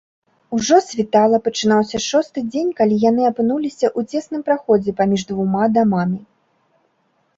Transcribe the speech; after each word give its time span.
Ужо 0.55 0.77
світала, 0.83 1.37
пачынаўся 1.47 1.97
шосты 2.07 2.43
дзень, 2.51 2.71
калі 2.81 2.95
яны 3.09 3.27
апынуліся 3.31 3.87
ў 3.91 4.15
цесным 4.15 4.41
праходзе 4.49 4.91
паміж 5.03 5.21
двума 5.33 5.63
дамамі. 5.79 6.19